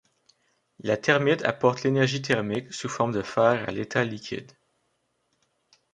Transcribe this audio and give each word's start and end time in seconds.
La 0.79 0.97
thermite 0.97 1.43
apporte 1.45 1.83
l'énergie 1.83 2.23
thermique 2.23 2.73
sous 2.73 2.89
forme 2.89 3.11
de 3.11 3.21
fer 3.21 3.63
à 3.69 3.71
l'état 3.71 4.03
liquide. 4.03 4.51